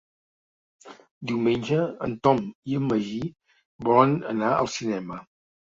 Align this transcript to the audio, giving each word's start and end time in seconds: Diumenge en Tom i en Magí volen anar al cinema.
Diumenge 1.33 1.83
en 2.07 2.17
Tom 2.29 2.41
i 2.73 2.81
en 2.81 2.89
Magí 2.93 3.21
volen 3.91 4.21
anar 4.35 4.55
al 4.59 4.77
cinema. 4.81 5.25